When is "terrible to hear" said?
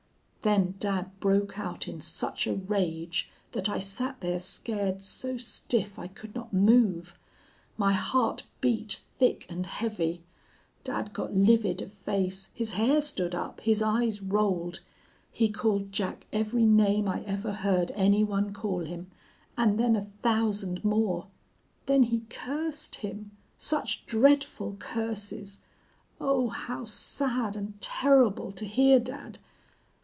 27.79-28.99